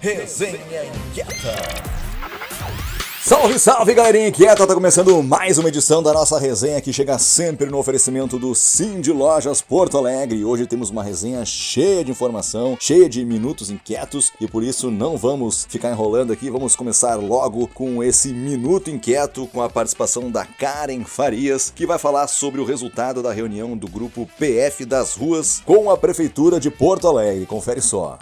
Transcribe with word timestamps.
Resenha 0.00 0.86
Inquieta. 0.86 1.90
Salve, 3.22 3.58
salve, 3.58 3.92
galerinha 3.92 4.28
inquieta! 4.28 4.66
Tá 4.66 4.72
começando 4.72 5.22
mais 5.22 5.58
uma 5.58 5.68
edição 5.68 6.02
da 6.02 6.10
nossa 6.10 6.38
resenha 6.38 6.80
que 6.80 6.90
chega 6.90 7.18
sempre 7.18 7.66
no 7.66 7.76
oferecimento 7.76 8.38
do 8.38 8.54
Sim 8.54 9.02
de 9.02 9.12
Lojas 9.12 9.60
Porto 9.60 9.98
Alegre. 9.98 10.42
Hoje 10.42 10.66
temos 10.66 10.88
uma 10.88 11.04
resenha 11.04 11.44
cheia 11.44 12.02
de 12.02 12.10
informação, 12.10 12.78
cheia 12.80 13.10
de 13.10 13.22
minutos 13.26 13.70
inquietos 13.70 14.32
e 14.40 14.48
por 14.48 14.64
isso 14.64 14.90
não 14.90 15.18
vamos 15.18 15.66
ficar 15.68 15.90
enrolando 15.90 16.32
aqui, 16.32 16.48
vamos 16.48 16.74
começar 16.74 17.16
logo 17.16 17.68
com 17.68 18.02
esse 18.02 18.32
minuto 18.32 18.90
inquieto 18.90 19.46
com 19.48 19.60
a 19.60 19.68
participação 19.68 20.30
da 20.30 20.46
Karen 20.46 21.04
Farias, 21.04 21.70
que 21.76 21.86
vai 21.86 21.98
falar 21.98 22.26
sobre 22.26 22.58
o 22.58 22.64
resultado 22.64 23.22
da 23.22 23.34
reunião 23.34 23.76
do 23.76 23.86
grupo 23.86 24.26
PF 24.38 24.86
das 24.86 25.14
Ruas 25.14 25.60
com 25.66 25.90
a 25.90 25.96
Prefeitura 25.98 26.58
de 26.58 26.70
Porto 26.70 27.06
Alegre. 27.06 27.44
Confere 27.44 27.82
só. 27.82 28.18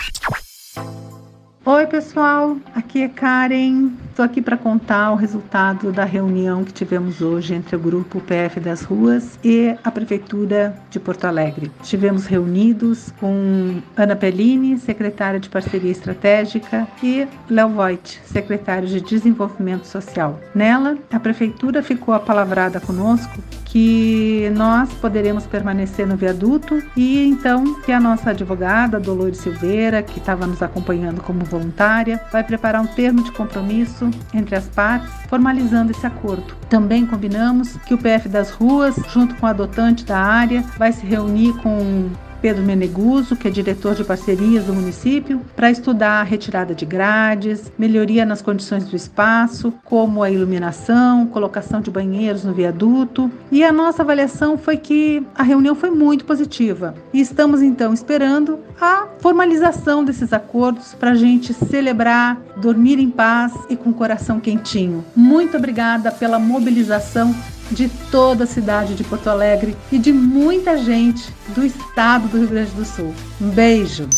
Oi, 1.70 1.86
pessoal, 1.86 2.56
aqui 2.74 3.02
é 3.02 3.08
Karen. 3.10 3.90
Estou 4.18 4.26
aqui 4.26 4.42
para 4.42 4.56
contar 4.56 5.12
o 5.12 5.14
resultado 5.14 5.92
da 5.92 6.04
reunião 6.04 6.64
que 6.64 6.72
tivemos 6.72 7.20
hoje 7.20 7.54
entre 7.54 7.76
o 7.76 7.78
grupo 7.78 8.20
PF 8.20 8.58
das 8.58 8.82
Ruas 8.82 9.38
e 9.44 9.76
a 9.84 9.92
Prefeitura 9.92 10.76
de 10.90 10.98
Porto 10.98 11.26
Alegre. 11.26 11.70
Estivemos 11.80 12.26
reunidos 12.26 13.14
com 13.20 13.80
Ana 13.96 14.16
Pellini, 14.16 14.76
secretária 14.76 15.38
de 15.38 15.48
Parceria 15.48 15.92
Estratégica, 15.92 16.88
e 17.00 17.28
Léo 17.48 17.68
Voigt, 17.68 18.20
secretário 18.24 18.88
de 18.88 19.00
Desenvolvimento 19.00 19.86
Social. 19.86 20.40
Nela, 20.52 20.98
a 21.12 21.20
Prefeitura 21.20 21.80
ficou 21.80 22.12
apalavrada 22.12 22.80
conosco 22.80 23.40
que 23.66 24.50
nós 24.56 24.92
poderemos 24.94 25.46
permanecer 25.46 26.06
no 26.06 26.16
viaduto 26.16 26.82
e 26.96 27.24
então 27.24 27.80
que 27.82 27.92
a 27.92 28.00
nossa 28.00 28.30
advogada 28.30 28.98
Dolores 28.98 29.38
Silveira, 29.38 30.02
que 30.02 30.18
estava 30.18 30.46
nos 30.46 30.62
acompanhando 30.62 31.20
como 31.20 31.44
voluntária, 31.44 32.20
vai 32.32 32.42
preparar 32.42 32.80
um 32.80 32.86
termo 32.86 33.22
de 33.22 33.30
compromisso 33.30 34.07
entre 34.32 34.56
as 34.56 34.66
partes, 34.68 35.10
formalizando 35.28 35.92
esse 35.92 36.06
acordo. 36.06 36.54
Também 36.68 37.06
combinamos 37.06 37.76
que 37.86 37.94
o 37.94 37.98
PF 37.98 38.28
das 38.28 38.50
ruas, 38.50 38.96
junto 39.12 39.34
com 39.36 39.46
a 39.46 39.50
adotante 39.50 40.04
da 40.04 40.18
área, 40.18 40.62
vai 40.76 40.92
se 40.92 41.04
reunir 41.06 41.52
com 41.62 42.10
Pedro 42.40 42.62
Meneguso, 42.62 43.36
que 43.36 43.48
é 43.48 43.50
diretor 43.50 43.94
de 43.94 44.04
parcerias 44.04 44.64
do 44.64 44.74
município, 44.74 45.40
para 45.56 45.70
estudar 45.70 46.20
a 46.20 46.22
retirada 46.22 46.74
de 46.74 46.86
grades, 46.86 47.72
melhoria 47.78 48.24
nas 48.24 48.42
condições 48.42 48.84
do 48.84 48.96
espaço, 48.96 49.72
como 49.84 50.22
a 50.22 50.30
iluminação, 50.30 51.26
colocação 51.26 51.80
de 51.80 51.90
banheiros 51.90 52.44
no 52.44 52.52
viaduto. 52.52 53.30
E 53.50 53.64
a 53.64 53.72
nossa 53.72 54.02
avaliação 54.02 54.56
foi 54.56 54.76
que 54.76 55.22
a 55.34 55.42
reunião 55.42 55.74
foi 55.74 55.90
muito 55.90 56.24
positiva. 56.24 56.94
E 57.12 57.20
estamos 57.20 57.62
então 57.62 57.92
esperando 57.92 58.58
a 58.80 59.08
formalização 59.18 60.04
desses 60.04 60.32
acordos 60.32 60.94
para 60.94 61.10
a 61.10 61.14
gente 61.14 61.52
celebrar, 61.52 62.40
dormir 62.56 62.98
em 62.98 63.10
paz 63.10 63.52
e 63.68 63.76
com 63.76 63.90
o 63.90 63.94
coração 63.94 64.38
quentinho. 64.38 65.04
Muito 65.14 65.56
obrigada 65.56 66.12
pela 66.12 66.38
mobilização 66.38 67.34
de 67.70 67.88
toda 68.10 68.44
a 68.44 68.46
cidade 68.46 68.94
de 68.94 69.04
Porto 69.04 69.28
Alegre 69.28 69.76
e 69.90 69.98
de 69.98 70.12
muita 70.12 70.78
gente 70.78 71.32
do 71.54 71.64
estado 71.64 72.28
do 72.28 72.38
Rio 72.38 72.48
Grande 72.48 72.70
do 72.72 72.84
Sul. 72.84 73.14
Um 73.40 73.50
beijo! 73.50 74.08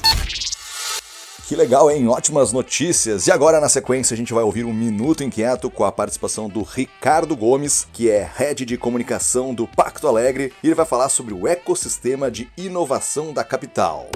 Que 1.50 1.56
legal, 1.56 1.90
hein? 1.90 2.06
Ótimas 2.06 2.52
notícias. 2.52 3.26
E 3.26 3.32
agora, 3.32 3.58
na 3.58 3.68
sequência, 3.68 4.14
a 4.14 4.16
gente 4.16 4.32
vai 4.32 4.44
ouvir 4.44 4.64
um 4.64 4.72
Minuto 4.72 5.24
Inquieto 5.24 5.68
com 5.68 5.84
a 5.84 5.90
participação 5.90 6.48
do 6.48 6.62
Ricardo 6.62 7.34
Gomes, 7.34 7.88
que 7.92 8.08
é 8.08 8.22
head 8.36 8.64
de 8.64 8.78
comunicação 8.78 9.52
do 9.52 9.66
Pacto 9.66 10.06
Alegre, 10.06 10.52
e 10.62 10.68
ele 10.68 10.76
vai 10.76 10.86
falar 10.86 11.08
sobre 11.08 11.34
o 11.34 11.48
ecossistema 11.48 12.30
de 12.30 12.48
inovação 12.56 13.32
da 13.32 13.42
capital. 13.42 14.06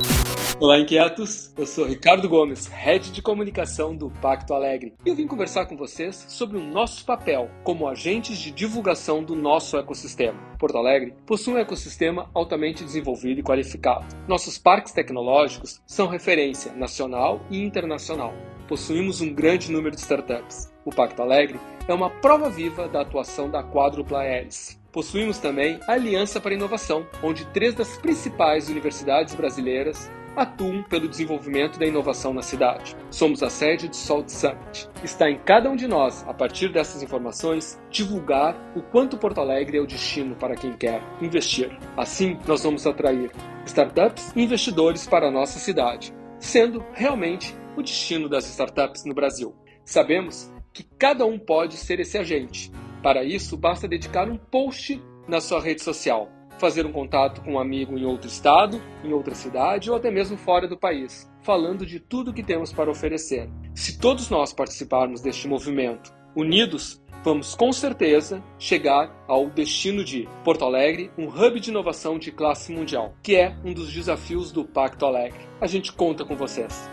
Olá, 0.61 0.79
inquietos! 0.79 1.53
Eu 1.59 1.67
sou 1.67 1.85
Ricardo 1.85 2.29
Gomes, 2.29 2.69
head 2.69 3.11
de 3.11 3.21
comunicação 3.21 3.97
do 3.97 4.09
Pacto 4.09 4.55
Alegre, 4.55 4.95
e 5.05 5.09
eu 5.09 5.17
vim 5.17 5.27
conversar 5.27 5.67
com 5.67 5.77
vocês 5.77 6.27
sobre 6.29 6.57
o 6.57 6.63
nosso 6.63 7.05
papel 7.05 7.51
como 7.65 7.89
agentes 7.89 8.39
de 8.39 8.53
divulgação 8.53 9.25
do 9.25 9.35
nosso 9.35 9.77
ecossistema. 9.77 10.39
Porto 10.57 10.79
Alegre 10.79 11.13
possui 11.27 11.55
um 11.55 11.59
ecossistema 11.59 12.31
altamente 12.33 12.85
desenvolvido 12.85 13.41
e 13.41 13.43
qualificado. 13.43 14.07
Nossos 14.29 14.57
parques 14.57 14.93
tecnológicos 14.93 15.83
são 15.85 16.07
referência 16.07 16.73
nacional 16.73 17.24
e 17.51 17.63
internacional. 17.63 18.35
Possuímos 18.69 19.21
um 19.21 19.33
grande 19.33 19.71
número 19.71 19.95
de 19.95 20.01
startups. 20.01 20.73
O 20.85 20.91
Pacto 20.91 21.23
Alegre 21.23 21.59
é 21.89 21.95
uma 21.95 22.11
prova 22.11 22.49
viva 22.51 22.89
da 22.89 23.01
atuação 23.01 23.51
da 23.51 23.63
quádrupla 23.63 24.25
hélice. 24.25 24.79
Possuímos 24.93 25.39
também 25.39 25.81
a 25.89 25.93
Aliança 25.93 26.41
para 26.41 26.53
a 26.53 26.55
Inovação, 26.55 27.07
onde 27.23 27.47
três 27.47 27.75
das 27.75 27.97
principais 27.97 28.69
universidades 28.69 29.35
brasileiras 29.35 30.11
atuam 30.37 30.83
pelo 30.83 31.09
desenvolvimento 31.09 31.79
da 31.79 31.87
inovação 31.87 32.35
na 32.35 32.43
cidade. 32.43 32.97
Somos 33.11 33.43
a 33.43 33.51
sede 33.51 33.89
do 33.89 33.97
Salt 33.97 34.29
Summit. 34.29 34.89
Está 35.03 35.31
em 35.31 35.39
cada 35.39 35.71
um 35.71 35.77
de 35.77 35.87
nós, 35.87 36.25
a 36.27 36.35
partir 36.35 36.73
dessas 36.73 37.03
informações, 37.03 37.81
divulgar 37.91 38.57
o 38.75 38.83
quanto 38.83 39.17
Porto 39.17 39.41
Alegre 39.41 39.79
é 39.79 39.81
o 39.81 39.87
destino 39.87 40.35
para 40.35 40.57
quem 40.57 40.73
quer 40.73 41.03
investir. 41.21 41.77
Assim, 41.97 42.39
nós 42.47 42.63
vamos 42.63 42.87
atrair 42.87 43.31
startups 43.67 44.33
e 44.35 44.43
investidores 44.43 45.07
para 45.07 45.29
a 45.29 45.31
nossa 45.31 45.59
cidade, 45.59 46.13
sendo 46.45 46.85
realmente 46.93 47.57
o 47.77 47.83
destino 47.83 48.29
das 48.29 48.47
startups 48.49 49.05
no 49.05 49.15
Brasil. 49.15 49.55
Sabemos 49.85 50.53
que 50.73 50.85
cada 50.99 51.25
um 51.25 51.39
pode 51.39 51.77
ser 51.77 52.01
esse 52.01 52.19
agente. 52.19 52.71
Para 53.03 53.25
isso, 53.25 53.57
basta 53.57 53.89
dedicar 53.89 54.29
um 54.29 54.37
post 54.37 55.03
na 55.27 55.41
sua 55.41 55.61
rede 55.61 55.83
social 55.83 56.31
fazer 56.59 56.87
um 56.87 56.93
contato 56.93 57.43
com 57.43 57.55
um 57.55 57.59
amigo 57.59 57.99
em 57.99 58.05
outro 58.05 58.29
estado, 58.29 58.81
em 59.03 59.13
outra 59.13 59.35
cidade 59.35 59.91
ou 59.91 59.97
até 59.97 60.11
mesmo 60.11 60.37
fora 60.37 60.69
do 60.69 60.79
país, 60.79 61.29
falando 61.43 61.85
de 61.85 61.99
tudo 61.99 62.33
que 62.33 62.45
temos 62.45 62.73
para 62.73 62.91
oferecer. 62.91 63.51
Se 63.75 63.99
todos 63.99 64.31
nós 64.31 64.53
participarmos 64.53 65.21
deste 65.21 65.49
movimento, 65.49 66.15
unidos, 66.35 67.01
vamos 67.23 67.55
com 67.55 67.73
certeza 67.73 68.43
chegar 68.59 69.25
ao 69.27 69.47
destino 69.49 70.05
de 70.05 70.29
Porto 70.45 70.65
Alegre, 70.65 71.11
um 71.17 71.27
hub 71.27 71.59
de 71.59 71.71
inovação 71.71 72.19
de 72.19 72.31
classe 72.31 72.73
mundial, 72.73 73.15
que 73.23 73.37
é 73.37 73.57
um 73.65 73.73
dos 73.73 73.93
desafios 73.93 74.53
do 74.53 74.65
Pacto 74.65 75.07
Alegre. 75.07 75.41
A 75.61 75.67
gente 75.67 75.93
conta 75.93 76.25
com 76.25 76.37
vocês. 76.37 76.89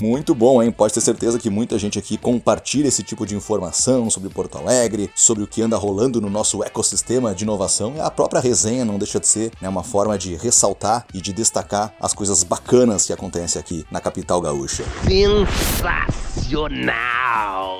Muito 0.00 0.34
bom, 0.34 0.62
hein? 0.62 0.70
Pode 0.70 0.92
ter 0.92 1.00
certeza 1.00 1.38
que 1.38 1.48
muita 1.48 1.78
gente 1.78 1.98
aqui 1.98 2.18
compartilha 2.18 2.88
esse 2.88 3.02
tipo 3.02 3.24
de 3.24 3.34
informação 3.34 4.10
sobre 4.10 4.28
Porto 4.28 4.58
Alegre, 4.58 5.10
sobre 5.14 5.42
o 5.42 5.46
que 5.46 5.62
anda 5.62 5.76
rolando 5.76 6.20
no 6.20 6.28
nosso 6.28 6.62
ecossistema 6.62 7.34
de 7.34 7.44
inovação. 7.44 7.94
E 7.96 8.00
a 8.00 8.10
própria 8.10 8.40
resenha 8.40 8.84
não 8.84 8.98
deixa 8.98 9.18
de 9.18 9.26
ser 9.26 9.52
né, 9.60 9.68
uma 9.68 9.82
forma 9.82 10.18
de 10.18 10.34
ressaltar 10.34 11.06
e 11.14 11.20
de 11.20 11.32
destacar 11.32 11.94
as 12.00 12.12
coisas 12.12 12.42
bacanas 12.42 13.06
que 13.06 13.12
acontecem 13.12 13.58
aqui 13.58 13.86
na 13.90 14.00
capital 14.00 14.40
gaúcha. 14.40 14.84
Sensacional! 16.36 17.16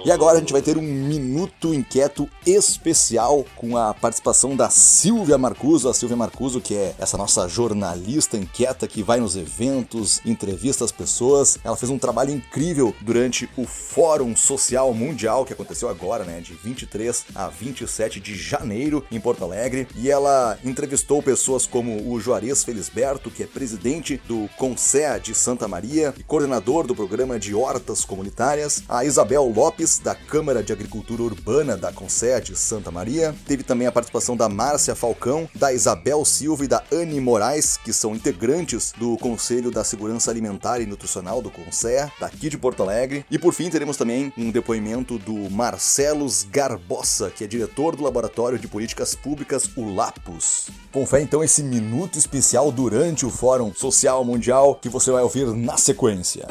E 0.04 0.10
agora 0.10 0.37
a 0.37 0.41
gente 0.41 0.53
vai 0.53 0.62
ter 0.62 0.78
um 0.78 0.83
minuto 0.83 1.75
inquieto 1.75 2.28
especial 2.47 3.44
com 3.56 3.77
a 3.77 3.93
participação 3.93 4.54
da 4.54 4.71
Silvia 4.71 5.37
Marcuso. 5.37 5.88
A 5.88 5.94
Silvia 5.94 6.16
Marcuso, 6.16 6.60
que 6.60 6.75
é 6.75 6.94
essa 6.98 7.19
nossa 7.19 7.48
jornalista 7.48 8.37
inquieta 8.37 8.87
que 8.87 9.03
vai 9.03 9.19
nos 9.19 9.37
eventos, 9.37 10.21
entrevista 10.25 10.84
as 10.84 10.93
pessoas. 10.93 11.59
Ela 11.65 11.77
fez 11.77 11.91
um 11.91 11.98
trabalho 12.06 12.31
incrível 12.31 12.94
durante 13.00 13.50
o 13.56 13.67
Fórum 13.67 14.37
Social 14.37 14.94
Mundial 14.94 15.44
que 15.44 15.53
aconteceu 15.53 15.89
agora, 15.89 16.22
né, 16.22 16.41
de 16.41 16.55
23 16.55 17.27
a 17.34 17.49
27 17.49 18.21
de 18.21 18.37
janeiro 18.37 19.05
em 19.11 19.19
Porto 19.19 19.43
Alegre, 19.43 19.89
e 19.97 20.09
ela 20.09 20.56
entrevistou 20.65 21.21
pessoas 21.21 21.66
como 21.66 22.09
o 22.09 22.21
Juarez 22.21 22.62
Felisberto, 22.62 23.28
que 23.28 23.43
é 23.43 23.47
presidente 23.47 24.21
do 24.28 24.49
Consea 24.56 25.19
de 25.19 25.34
Santa 25.34 25.66
Maria 25.66 26.15
e 26.16 26.22
coordenador 26.22 26.87
do 26.87 26.95
programa 26.95 27.41
de 27.41 27.56
hortas 27.56 28.05
comunitárias, 28.05 28.84
a 28.89 29.05
Isabel 29.05 29.45
Lopes 29.45 29.99
da 29.99 30.15
Câmara 30.15 30.62
de 30.62 30.72
Agricultura 30.72 31.25
Urbana 31.25 31.77
da 31.77 31.93
Consea 31.93 32.41
de 32.41 32.55
Santa 32.55 32.93
Maria, 32.93 33.34
teve 33.49 33.65
também 33.65 33.89
a 33.89 33.93
participação 33.93 34.37
da 34.37 34.49
Márcia 34.49 34.95
Falcão, 34.95 35.49
da 35.56 35.72
Isabel 35.72 36.25
Silva 36.25 36.65
e 36.65 36.69
da 36.69 36.84
Anne 36.93 37.21
Moraes, 37.21 37.77
que 37.77 37.93
são 37.93 38.15
integrantes 38.15 38.93
do 38.97 39.16
Conselho 39.16 39.72
da 39.72 39.83
Segurança 39.83 40.31
Alimentar 40.31 40.81
e 40.81 40.86
Nutricional 40.86 41.42
do 41.42 41.51
Consea 41.51 41.96
daqui 42.21 42.48
de 42.48 42.59
Porto 42.59 42.83
Alegre. 42.83 43.25
E 43.31 43.39
por 43.39 43.53
fim, 43.53 43.71
teremos 43.71 43.97
também 43.97 44.33
um 44.37 44.51
depoimento 44.51 45.19
do 45.19 45.51
Marcelos 45.51 46.47
Garbosa, 46.51 47.31
que 47.31 47.45
é 47.45 47.47
diretor 47.47 47.97
do 47.97 48.04
Laboratório 48.04 48.59
de 48.59 48.69
Políticas 48.69 49.15
Públicas, 49.15 49.71
o 49.77 49.95
LAPUS. 49.95 50.69
Confere 50.93 51.22
então 51.22 51.43
esse 51.43 51.63
minuto 51.63 52.19
especial 52.19 52.71
durante 52.71 53.25
o 53.25 53.31
Fórum 53.31 53.72
Social 53.75 54.25
Mundial 54.25 54.78
que 54.81 54.89
você 54.89 55.10
vai 55.10 55.22
ouvir 55.22 55.47
na 55.47 55.77
sequência. 55.77 56.47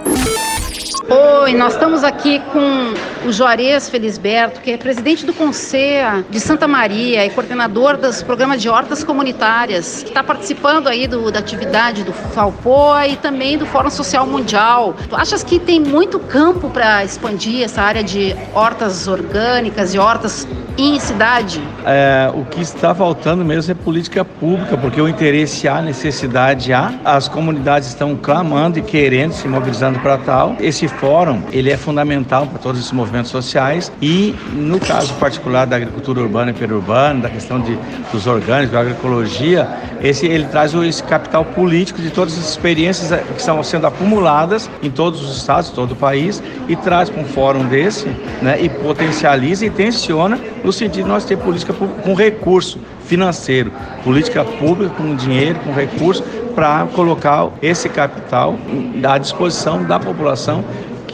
Oi, 1.07 1.53
nós 1.53 1.74
estamos 1.74 2.03
aqui 2.03 2.39
com 2.51 3.27
o 3.27 3.31
Juarez 3.31 3.89
Felisberto, 3.89 4.59
que 4.62 4.71
é 4.71 4.77
presidente 4.77 5.24
do 5.24 5.33
Conselho 5.33 6.25
de 6.30 6.39
Santa 6.39 6.68
Maria 6.68 7.24
e 7.25 7.30
coordenador 7.30 7.97
dos 7.97 8.24
programas 8.24 8.59
de 8.62 8.69
hortas 8.69 9.03
comunitárias, 9.03 10.01
que 10.01 10.09
está 10.09 10.24
participando 10.24 10.88
aí 10.88 11.07
do, 11.07 11.31
da 11.31 11.39
atividade 11.39 12.03
do 12.03 12.12
Falpoa 12.12 13.07
e 13.07 13.15
também 13.18 13.57
do 13.57 13.68
Fórum 13.68 13.92
Social 13.92 14.25
Mundial. 14.25 14.95
Tu 15.07 15.15
que 15.43 15.59
tem 15.59 15.79
muito 15.79 16.19
campo 16.19 16.69
para 16.69 17.03
expandir 17.03 17.63
essa 17.63 17.81
área 17.81 18.03
de 18.03 18.35
hortas 18.53 19.07
orgânicas 19.07 19.93
e 19.93 19.99
hortas 19.99 20.47
em 20.77 20.99
cidade? 20.99 21.61
É, 21.85 22.29
o 22.33 22.43
que 22.45 22.61
está 22.61 22.93
faltando 22.93 23.45
mesmo 23.45 23.71
é 23.71 23.75
política 23.75 24.25
pública, 24.25 24.77
porque 24.77 24.99
o 24.99 25.07
interesse 25.07 25.67
há, 25.67 25.81
necessidade 25.81 26.73
há, 26.73 26.93
as 27.03 27.27
comunidades 27.27 27.89
estão 27.89 28.15
clamando 28.15 28.79
e 28.79 28.81
querendo, 28.81 29.33
se 29.33 29.47
mobilizando 29.47 29.99
para 29.99 30.17
tal. 30.17 30.55
Esse 30.59 30.87
fórum, 30.87 31.41
ele 31.51 31.71
é 31.71 31.77
fundamental 31.77 32.47
para 32.47 32.59
todos 32.59 32.79
esses 32.79 32.91
movimentos 32.91 33.31
sociais 33.31 33.91
e, 34.01 34.35
no 34.53 34.79
caso 34.79 35.13
particular 35.15 35.65
da 35.65 35.75
agricultura 35.75 36.21
urbana 36.21 36.51
e 36.51 36.53
periurbana, 36.53 37.21
da 37.21 37.29
questão 37.29 37.59
de, 37.59 37.77
dos 38.11 38.27
orgânicos, 38.27 38.71
da 38.71 38.81
agroecologia, 38.81 39.67
esse, 40.01 40.25
ele 40.25 40.45
traz 40.45 40.73
esse 40.73 41.03
capital 41.03 41.45
político 41.45 42.01
de 42.01 42.09
todas 42.09 42.37
as 42.37 42.49
experiências 42.49 43.17
que 43.21 43.39
estão 43.39 43.61
sendo 43.63 43.87
acumuladas 43.87 44.69
em 44.83 44.91
todos 44.91 45.21
os 45.25 45.38
estados, 45.38 45.69
todo 45.69 45.92
o 45.92 45.95
país, 45.95 46.42
e 46.68 46.75
traz 46.75 47.10
para 47.10 47.22
um 47.22 47.25
fórum 47.25 47.66
desse 47.66 48.07
né, 48.42 48.57
e 48.62 48.69
potencializa 48.69 49.66
e 49.66 49.69
tensiona 49.69 50.39
no 50.63 50.72
sentido 50.72 51.04
de 51.04 51.10
nós 51.10 51.25
ter 51.25 51.38
política 51.38 51.74
com 51.74 52.13
recurso 52.13 52.80
financeiro, 53.06 53.72
política 54.04 54.44
pública 54.44 54.94
com 54.95 55.16
dinheiro, 55.16 55.60
com 55.60 55.72
recurso, 55.72 56.24
para 56.56 56.88
colocar 56.94 57.50
esse 57.62 57.89
capital 57.89 58.56
à 59.04 59.18
disposição 59.18 59.83
da 59.83 60.00
população 60.00 60.63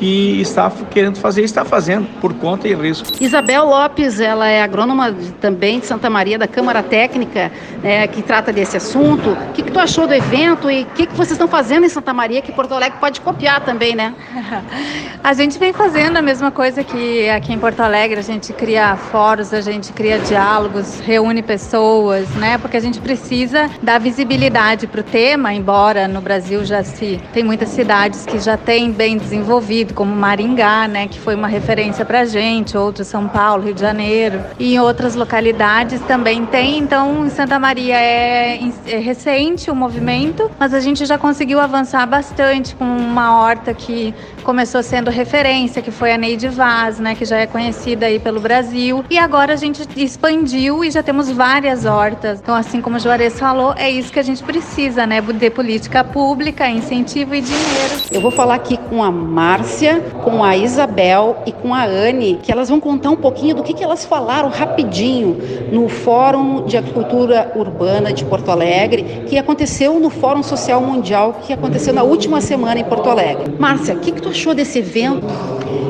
que 0.02 0.42
está 0.42 0.72
querendo 0.90 1.20
fazer 1.20 1.44
e 1.44 1.46
está 1.46 1.64
fazendo 1.64 2.08
por 2.20 2.34
conta 2.34 2.68
e 2.68 2.74
risco. 2.74 3.08
Isabel 3.22 3.68
Lopes, 3.68 4.20
ela 4.20 4.48
é 4.48 4.64
agrônoma 4.64 5.16
também 5.40 5.80
de 5.80 5.86
Santa 5.86 6.10
Maria, 6.10 6.40
da 6.40 6.48
Câmara 6.48 6.82
Técnica, 6.82 7.52
né, 7.84 8.08
que 8.08 8.24
trata 8.24 8.52
desse 8.52 8.76
assunto. 8.76 9.30
O 9.30 9.54
que, 9.54 9.62
que 9.62 9.72
tu 9.72 9.78
achou 9.78 10.08
do 10.08 10.14
evento 10.16 10.72
e 10.72 10.82
o 10.82 10.86
que, 10.88 11.06
que 11.06 11.14
vocês 11.14 11.34
estão 11.34 11.48
fazendo 11.48 11.86
em 11.86 11.90
Santa 11.90 12.16
Maria 12.16 12.42
que 12.42 12.52
Porto 12.52 12.74
Alegre 12.74 12.98
pode 13.00 13.22
copiar 13.22 13.64
também, 13.64 13.96
né? 13.96 14.16
a 15.24 15.34
gente 15.34 15.60
vem 15.60 15.72
fazendo 15.72 16.18
a 16.18 16.22
mesma 16.22 16.50
coisa 16.50 16.84
que 16.84 17.30
aqui 17.30 17.54
em 17.54 17.60
Porto 17.60 17.82
Alegre, 17.82 18.20
a 18.20 18.24
gente 18.24 18.52
cria 18.54 18.96
fóruns, 18.96 19.54
a 19.54 19.62
gente 19.62 19.94
cria 19.94 20.18
diálogos, 20.18 21.00
reúne 21.02 21.44
pessoas, 21.44 22.28
né? 22.38 22.58
Porque 22.58 22.76
a 22.76 22.82
gente 22.82 23.00
precisa 23.00 23.70
dar 23.84 24.00
visibilidade 24.00 24.88
para 24.88 25.02
o 25.02 25.04
tema, 25.04 25.54
embora 25.54 26.08
no 26.08 26.22
Brasil 26.22 26.66
já 26.66 26.84
se 26.84 27.22
tem 27.32 27.44
muitas 27.44 27.70
cidades 27.70 28.26
que 28.26 28.40
já 28.40 28.58
têm 28.58 28.92
bem 28.92 29.16
desenvolvido 29.16 29.91
como 29.92 30.16
Maringá, 30.16 30.88
né, 30.88 31.08
que 31.08 31.20
foi 31.20 31.36
uma 31.36 31.48
referência 31.48 32.06
para 32.06 32.26
gente, 32.26 32.78
outros 32.78 33.08
São 33.08 33.28
Paulo, 33.28 33.64
Rio 33.64 33.74
de 33.74 33.82
Janeiro, 33.82 34.42
e 34.60 34.76
em 34.76 34.80
outras 34.80 35.16
localidades 35.16 36.02
também 36.02 36.46
tem. 36.46 36.78
Então, 36.78 37.26
em 37.26 37.30
Santa 37.30 37.60
Maria 37.60 38.00
é, 38.00 38.60
é 38.88 38.98
recente 38.98 39.70
o 39.70 39.76
movimento, 39.76 40.50
mas 40.60 40.74
a 40.74 40.80
gente 40.80 41.06
já 41.06 41.18
conseguiu 41.18 41.60
avançar 41.60 42.06
bastante 42.06 42.76
com 42.76 42.86
uma 42.86 43.42
horta 43.42 43.74
que 43.74 44.14
começou 44.44 44.82
sendo 44.84 45.10
referência, 45.10 45.82
que 45.82 45.92
foi 45.92 46.12
a 46.14 46.18
Neide 46.18 46.48
Vaz, 46.48 47.00
né, 47.00 47.16
que 47.16 47.26
já 47.26 47.38
é 47.38 47.48
conhecida 47.48 48.06
aí 48.06 48.20
pelo 48.20 48.40
Brasil, 48.40 49.04
e 49.10 49.18
agora 49.18 49.54
a 49.54 49.58
gente 49.58 49.82
expandiu 49.96 50.84
e 50.84 50.92
já 50.92 51.04
temos 51.04 51.30
várias 51.30 51.86
hortas. 51.86 52.40
Então, 52.40 52.56
assim 52.56 52.82
como 52.82 52.98
o 52.98 53.00
Juarez 53.00 53.40
falou, 53.40 53.74
é 53.78 53.90
isso 53.90 54.12
que 54.12 54.20
a 54.20 54.24
gente 54.24 54.44
precisa, 54.44 55.06
né, 55.06 55.22
de 55.22 55.50
política 55.50 56.04
pública, 56.04 56.68
incentivo 56.70 57.36
e 57.36 57.42
dinheiro. 57.42 57.94
Eu 58.12 58.22
vou 58.22 58.32
falar 58.32 58.56
aqui 58.56 58.78
com 58.78 59.04
a 59.04 59.12
Márcia 59.12 59.71
Márcia, 59.72 60.02
com 60.26 60.44
a 60.44 60.58
Isabel 60.58 61.38
e 61.46 61.52
com 61.54 61.74
a 61.74 61.86
Anne, 61.86 62.38
que 62.44 62.52
elas 62.52 62.68
vão 62.68 62.78
contar 62.78 63.10
um 63.10 63.16
pouquinho 63.16 63.56
do 63.56 63.64
que, 63.64 63.74
que 63.74 63.82
elas 63.82 64.04
falaram 64.04 64.50
rapidinho 64.50 65.38
no 65.72 65.88
Fórum 65.88 66.66
de 66.66 66.76
Agricultura 66.76 67.54
Urbana 67.56 68.12
de 68.12 68.26
Porto 68.26 68.52
Alegre, 68.52 69.24
que 69.28 69.38
aconteceu 69.38 69.98
no 69.98 70.10
Fórum 70.10 70.44
Social 70.44 70.82
Mundial, 70.82 71.40
que 71.48 71.54
aconteceu 71.54 71.94
na 71.94 72.04
última 72.04 72.42
semana 72.42 72.82
em 72.82 72.84
Porto 72.84 73.10
Alegre. 73.10 73.56
Márcia, 73.58 73.96
o 73.96 74.00
que, 74.00 74.12
que 74.12 74.22
tu 74.22 74.28
achou 74.28 74.54
desse 74.54 74.80
evento? 74.80 75.26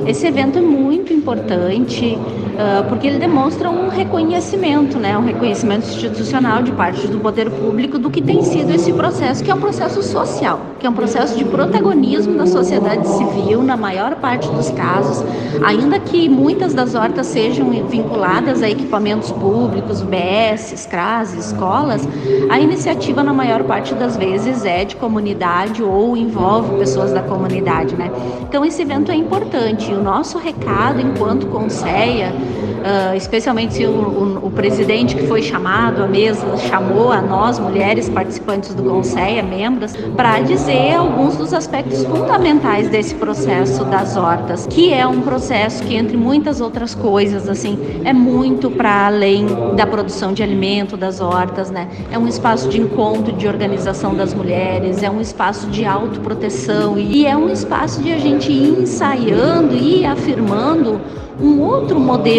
Esse 0.06 0.28
evento 0.28 0.60
é 0.60 0.62
muito 0.62 1.12
importante 1.12 2.20
uh, 2.62 2.88
porque 2.88 3.08
ele 3.08 3.18
demonstra 3.18 3.70
um 3.70 3.90
reconhecimento, 3.90 4.98
né, 4.98 5.18
um 5.18 5.26
reconhecimento 5.26 5.88
institucional 5.88 6.62
de 6.62 6.72
parte 6.72 7.08
do 7.08 7.20
poder 7.20 7.50
público 7.50 7.98
do 7.98 8.10
que 8.10 8.22
tem 8.22 8.44
sido 8.44 8.72
esse 8.72 8.94
processo, 8.94 9.44
que 9.44 9.50
é 9.50 9.56
um 9.56 9.60
processo 9.60 10.04
social, 10.04 10.60
que 10.80 10.86
é 10.86 10.90
um 10.90 10.94
processo 10.94 11.38
de 11.38 11.44
protagonismo 11.46 12.38
da 12.38 12.46
sociedade 12.46 13.08
civil 13.08 13.64
na 13.64 13.76
maior 13.76 14.16
parte 14.16 14.48
dos 14.50 14.70
casos, 14.72 15.24
ainda 15.64 16.00
que 16.00 16.30
muitas 16.30 16.74
das 16.74 16.96
hortas 16.96 17.28
sejam 17.28 17.70
vinculadas 17.88 18.62
a 18.62 18.70
equipamentos 18.70 19.32
públicos, 19.32 20.02
BS, 20.02 20.88
CRAS, 20.88 21.34
escolas, 21.34 22.08
a 22.50 22.60
iniciativa 22.60 23.24
na 23.24 23.34
maior 23.34 23.64
parte 23.64 23.94
das 23.96 24.18
vezes 24.18 24.66
é 24.66 24.86
de 24.86 24.96
comunidade 24.96 25.82
ou 25.84 26.16
envolve 26.16 26.78
pessoas 26.78 27.12
da 27.12 27.22
comunidade, 27.22 27.96
né? 27.96 28.12
Então 28.42 28.64
esse 28.66 28.82
evento 28.82 29.12
é 29.12 29.16
importante. 29.16 29.92
E 29.92 29.94
o 29.94 30.02
nosso 30.02 30.38
recado 30.38 31.02
enquanto 31.02 31.48
Conceia 31.48 32.34
uh, 32.52 33.16
especialmente 33.16 33.86
o, 33.86 33.90
o, 33.90 34.48
o, 34.48 34.52
presidente 34.52 35.16
que 35.16 35.28
foi 35.28 35.42
chamado 35.42 36.04
à 36.04 36.08
mesa, 36.08 36.58
chamou 36.58 37.12
a 37.12 37.22
nós, 37.22 37.60
mulheres 37.60 38.10
participantes 38.10 38.74
do 38.74 38.84
Conceia, 38.84 39.42
membros, 39.42 39.96
para 40.16 40.40
dizer 40.42 40.96
alguns 40.96 41.36
dos 41.38 41.54
aspectos 41.54 42.04
fundamentais 42.04 42.90
desse 42.90 43.16
processo 43.16 43.84
das 43.86 44.18
hortas, 44.18 44.68
que 44.68 44.94
é 44.94 45.06
um 45.06 45.22
processo 45.22 45.84
que, 45.84 45.96
entre 45.96 46.18
muitas 46.18 46.62
outras 46.62 46.94
coisas, 46.94 47.48
assim, 47.48 47.78
é 48.04 48.14
muito 48.14 48.70
para 48.70 49.08
além 49.08 49.48
da 49.76 49.86
produção 49.86 50.34
de 50.34 50.44
alimento 50.44 50.98
das 50.98 51.20
hortas, 51.20 51.70
né? 51.70 51.88
É 52.12 52.18
um 52.18 52.28
espaço 52.28 52.70
de 52.70 52.80
encontro, 52.80 53.34
de 53.34 53.48
organização 53.48 54.16
das 54.16 54.34
mulheres, 54.34 55.04
é 55.04 55.10
um 55.10 55.22
espaço 55.22 55.68
de 55.68 55.86
autoproteção 55.86 56.98
e 56.98 57.26
é 57.26 57.36
um 57.36 57.50
espaço 57.50 58.02
de 58.02 58.12
a 58.12 58.18
gente 58.18 58.52
ir 58.52 58.82
ensaiando 58.82 59.76
e 59.76 60.06
afirmando 60.06 61.02
um 61.42 61.60
outro 61.62 62.00
modelo 62.00 62.31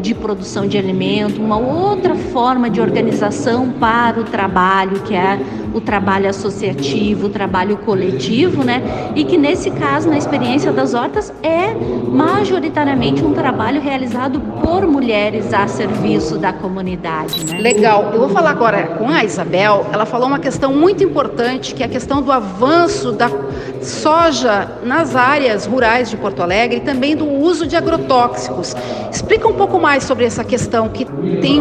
de 0.00 0.14
produção 0.14 0.66
de 0.66 0.76
alimento, 0.78 1.40
uma 1.40 1.56
outra 1.58 2.14
forma 2.14 2.68
de 2.68 2.80
organização 2.80 3.70
para 3.70 4.20
o 4.20 4.24
trabalho, 4.24 5.00
que 5.00 5.14
é 5.14 5.38
o 5.76 5.80
trabalho 5.80 6.26
associativo, 6.26 7.26
o 7.26 7.28
trabalho 7.28 7.76
coletivo, 7.76 8.64
né? 8.64 8.82
E 9.14 9.24
que 9.24 9.36
nesse 9.36 9.70
caso, 9.70 10.08
na 10.08 10.16
experiência 10.16 10.72
das 10.72 10.94
hortas, 10.94 11.30
é 11.42 11.74
majoritariamente 11.74 13.22
um 13.22 13.34
trabalho 13.34 13.78
realizado 13.78 14.40
por 14.40 14.86
mulheres 14.86 15.52
a 15.52 15.68
serviço 15.68 16.38
da 16.38 16.50
comunidade. 16.50 17.44
Né? 17.44 17.58
Legal. 17.58 18.10
Eu 18.14 18.20
vou 18.20 18.30
falar 18.30 18.52
agora 18.52 18.86
com 18.98 19.10
a 19.10 19.22
Isabel. 19.22 19.86
Ela 19.92 20.06
falou 20.06 20.28
uma 20.28 20.38
questão 20.38 20.72
muito 20.72 21.04
importante, 21.04 21.74
que 21.74 21.82
é 21.82 21.86
a 21.86 21.90
questão 21.90 22.22
do 22.22 22.32
avanço 22.32 23.12
da 23.12 23.30
soja 23.82 24.78
nas 24.82 25.14
áreas 25.14 25.66
rurais 25.66 26.08
de 26.08 26.16
Porto 26.16 26.42
Alegre 26.42 26.78
e 26.78 26.80
também 26.80 27.14
do 27.14 27.30
uso 27.30 27.66
de 27.66 27.76
agrotóxicos. 27.76 28.74
Explica 29.12 29.46
um 29.46 29.54
pouco 29.54 29.78
mais 29.78 30.04
sobre 30.04 30.24
essa 30.24 30.42
questão 30.42 30.88
que 30.88 31.04
tem 31.04 31.60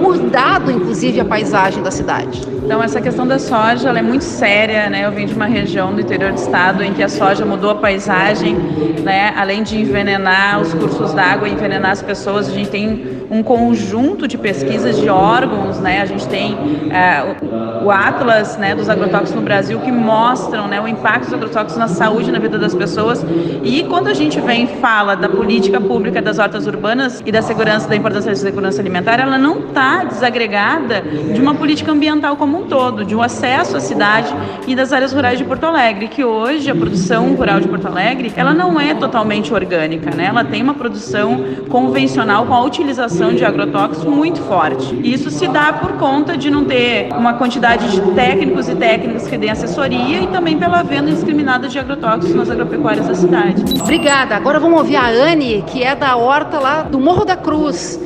mudado, 0.00 0.72
inclusive, 0.72 1.20
a 1.20 1.24
paisagem 1.24 1.80
da 1.80 1.92
cidade. 1.92 2.53
Então, 2.64 2.82
essa 2.82 2.98
questão 2.98 3.26
da 3.26 3.38
soja 3.38 3.90
é 3.90 4.00
muito 4.00 4.24
séria, 4.24 4.88
né? 4.88 5.04
Eu 5.04 5.12
vim 5.12 5.26
de 5.26 5.34
uma 5.34 5.44
região 5.44 5.94
do 5.94 6.00
interior 6.00 6.32
do 6.32 6.38
estado 6.38 6.82
em 6.82 6.94
que 6.94 7.02
a 7.02 7.10
soja 7.10 7.44
mudou 7.44 7.70
a 7.70 7.74
paisagem, 7.74 8.56
né? 9.04 9.34
Além 9.36 9.62
de 9.62 9.78
envenenar 9.78 10.62
os 10.62 10.72
cursos 10.72 11.12
d'água 11.12 11.46
envenenar 11.46 11.90
as 11.90 12.00
pessoas, 12.00 12.48
a 12.48 12.52
gente 12.52 12.70
tem 12.70 13.23
um 13.34 13.42
conjunto 13.42 14.28
de 14.28 14.38
pesquisas 14.38 14.96
de 14.96 15.08
órgãos, 15.08 15.80
né? 15.80 16.00
A 16.00 16.06
gente 16.06 16.28
tem 16.28 16.56
é, 16.92 17.34
o, 17.82 17.90
Atlas 17.90 18.56
né, 18.56 18.76
dos 18.76 18.88
agrotóxicos 18.88 19.34
no 19.34 19.42
Brasil 19.42 19.80
que 19.80 19.90
mostram 19.90 20.68
né, 20.68 20.80
o 20.80 20.86
impacto 20.86 21.24
dos 21.24 21.34
agrotóxicos 21.34 21.76
na 21.76 21.88
saúde 21.88 22.30
na 22.30 22.38
vida 22.38 22.56
das 22.58 22.72
pessoas. 22.74 23.26
E 23.64 23.82
quando 23.84 24.06
a 24.06 24.14
gente 24.14 24.40
vem 24.40 24.64
e 24.64 24.66
fala 24.80 25.16
da 25.16 25.28
política 25.28 25.80
pública 25.80 26.22
das 26.22 26.38
hortas 26.38 26.68
urbanas 26.68 27.22
e 27.26 27.32
da 27.32 27.42
segurança, 27.42 27.88
da 27.88 27.96
importância 27.96 28.30
da 28.30 28.36
segurança 28.36 28.80
alimentar, 28.80 29.18
ela 29.18 29.36
não 29.36 29.58
está 29.66 30.04
desagregada 30.04 31.02
de 31.02 31.40
uma 31.40 31.56
política 31.56 31.90
ambiental 31.90 32.36
como 32.36 32.60
um 32.60 32.68
todo, 32.68 33.04
de 33.04 33.16
um 33.16 33.22
acesso 33.22 33.76
à 33.76 33.80
cidade 33.80 34.32
e 34.68 34.76
das 34.76 34.92
áreas 34.92 35.12
rurais 35.12 35.38
de 35.38 35.44
Porto 35.44 35.64
Alegre, 35.64 36.06
que 36.06 36.24
hoje 36.24 36.70
a 36.70 36.74
produção 36.74 37.34
rural 37.34 37.58
de 37.58 37.66
Porto 37.66 37.88
Alegre, 37.88 38.32
ela 38.36 38.54
não 38.54 38.80
é 38.80 38.94
totalmente 38.94 39.52
orgânica, 39.52 40.14
né? 40.14 40.26
Ela 40.26 40.44
tem 40.44 40.62
uma 40.62 40.74
produção 40.74 41.44
convencional 41.68 42.46
com 42.46 42.54
a 42.54 42.62
utilização 42.62 43.23
de 43.32 43.44
agrotóxicos 43.44 44.04
muito 44.04 44.40
forte. 44.42 44.98
Isso 45.02 45.30
se 45.30 45.46
dá 45.46 45.72
por 45.72 45.92
conta 45.92 46.36
de 46.36 46.50
não 46.50 46.64
ter 46.64 47.08
uma 47.12 47.34
quantidade 47.34 47.90
de 47.90 48.00
técnicos 48.12 48.68
e 48.68 48.74
técnicas 48.74 49.26
que 49.28 49.38
deem 49.38 49.52
assessoria 49.52 50.20
e 50.22 50.26
também 50.26 50.58
pela 50.58 50.82
venda 50.82 51.10
indiscriminada 51.10 51.68
de 51.68 51.78
agrotóxicos 51.78 52.34
nas 52.34 52.50
agropecuárias 52.50 53.06
da 53.06 53.14
cidade. 53.14 53.62
Obrigada. 53.80 54.34
Agora 54.34 54.58
vamos 54.58 54.78
ouvir 54.78 54.96
a 54.96 55.08
Anne, 55.08 55.64
que 55.66 55.82
é 55.82 55.94
da 55.94 56.16
horta 56.16 56.58
lá 56.58 56.82
do 56.82 56.98
Morro 56.98 57.24
da 57.24 57.36
Cruz. 57.36 57.98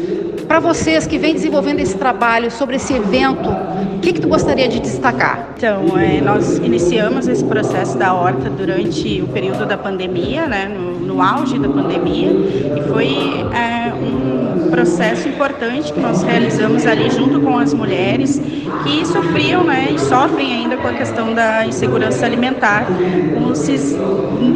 Para 0.49 0.61
vocês 0.61 1.07
que 1.07 1.19
vêm 1.19 1.35
desenvolvendo 1.35 1.81
esse 1.81 1.95
trabalho 1.95 2.51
sobre 2.51 2.77
esse 2.77 2.95
evento, 2.95 3.51
o 3.97 3.99
que, 4.01 4.15
que 4.15 4.21
tu 4.21 4.29
gostaria 4.29 4.67
de 4.67 4.81
destacar? 4.81 5.51
Então, 5.55 5.99
é, 5.99 6.23
nós 6.23 6.57
iniciamos 6.57 7.29
esse 7.29 7.45
processo 7.45 7.99
da 7.99 8.15
horta 8.15 8.49
durante 8.49 9.21
o 9.21 9.29
período 9.29 9.67
da 9.67 9.77
pandemia, 9.77 10.47
né, 10.47 10.67
no, 10.67 10.99
no 11.01 11.23
auge 11.23 11.59
da 11.59 11.69
pandemia, 11.69 12.31
e 12.31 12.89
foi 12.89 13.09
é, 13.55 13.93
um 13.93 14.71
processo 14.71 15.29
importante 15.29 15.93
que 15.93 16.01
nós 16.01 16.23
realizamos 16.23 16.87
ali 16.87 17.11
junto 17.11 17.41
com 17.41 17.59
as 17.59 17.75
mulheres 17.75 18.41
que 18.85 19.07
sofriam 19.07 19.65
né, 19.65 19.89
e 19.95 19.99
sofrem 19.99 20.53
ainda 20.55 20.77
com 20.79 20.89
a 20.89 20.95
questão 20.95 21.35
da 21.35 21.67
insegurança 21.67 22.25
alimentar, 22.25 22.87
com 23.35 23.53
esses 23.53 23.95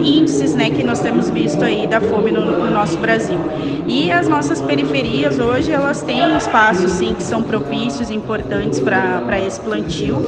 índices 0.03 0.55
né, 0.55 0.71
que 0.71 0.83
nós 0.83 1.01
temos 1.01 1.29
visto 1.29 1.63
aí 1.63 1.87
da 1.87 2.01
fome 2.01 2.31
no, 2.31 2.41
no 2.41 2.71
nosso 2.71 2.97
Brasil. 2.99 3.39
E 3.87 4.13
as 4.13 4.29
nossas 4.29 4.61
periferias 4.61 5.39
hoje 5.39 5.73
elas 5.83 6.03
têm 6.03 6.37
espaços 6.37 6.93
sim 6.93 7.15
que 7.15 7.23
são 7.23 7.43
propícios, 7.43 8.11
importantes 8.11 8.81
para 8.81 9.39
esse 9.41 9.61
plantio 9.61 10.25